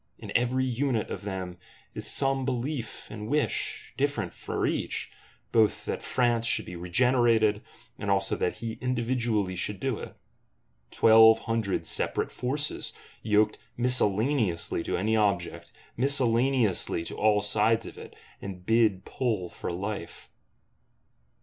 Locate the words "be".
6.65-6.75